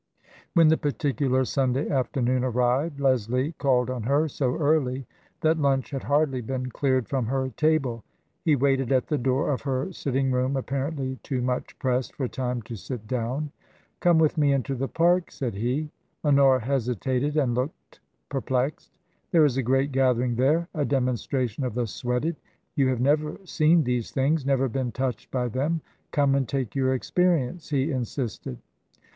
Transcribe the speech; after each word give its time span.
When 0.55 0.69
the 0.69 0.77
particular 0.79 1.45
Sunday 1.45 1.87
afternoon 1.87 2.43
arrived, 2.43 2.99
Leslie 2.99 3.51
called 3.59 3.87
on 3.91 4.01
her 4.01 4.27
so 4.27 4.55
early 4.57 5.05
that 5.41 5.59
lunch 5.59 5.91
had 5.91 6.01
hardly 6.05 6.41
been 6.41 6.71
cleared 6.71 7.07
from 7.07 7.27
her 7.27 7.49
table. 7.55 8.03
He 8.43 8.55
waited 8.55 8.91
at 8.91 9.09
the 9.09 9.19
door 9.19 9.51
of 9.51 9.61
her 9.61 9.93
sitting 9.93 10.31
room 10.31 10.57
apparently 10.57 11.19
too 11.21 11.43
much 11.43 11.77
pressed 11.77 12.15
for 12.15 12.27
time 12.27 12.63
to 12.63 12.75
sit 12.75 13.07
down." 13.07 13.51
Come 13.99 14.17
with 14.17 14.39
me 14.39 14.53
into 14.53 14.73
the 14.73 14.87
Park," 14.87 15.29
said 15.29 15.53
he. 15.53 15.91
Honora 16.25 16.61
hesitated 16.61 17.37
and 17.37 17.53
looked 17.53 17.99
perplexed." 18.27 18.89
There 19.31 19.45
is 19.45 19.55
a 19.57 19.61
great 19.61 19.91
gathering 19.91 20.33
there, 20.35 20.67
a 20.73 20.83
demonstration 20.83 21.63
of 21.63 21.75
the 21.75 21.85
Sweated. 21.85 22.37
You 22.75 22.87
have 22.87 23.01
never 23.01 23.37
seen 23.45 23.83
these 23.83 24.09
things— 24.09 24.43
never 24.47 24.67
been 24.67 24.91
touched 24.91 25.29
by 25.29 25.47
them. 25.47 25.81
Come 26.09 26.33
and 26.33 26.49
take 26.49 26.73
your 26.73 26.97
experi 26.97 27.47
ence," 27.49 27.69
he 27.69 27.91
insisted. 27.91 28.57